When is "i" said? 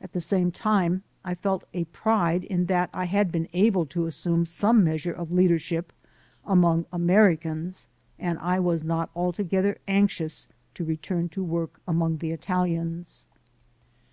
1.24-1.34, 2.94-3.06, 8.38-8.60